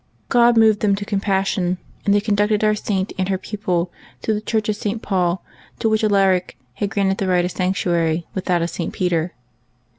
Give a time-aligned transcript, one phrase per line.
[0.29, 3.91] God moved them to compassion, and they con ducted our Saint and her pupil
[4.23, 4.99] to the Church of St.
[4.99, 5.45] Paul,
[5.77, 8.91] to which Alaric had granted the right of sanctuary, with that of St.
[8.91, 9.33] Peter.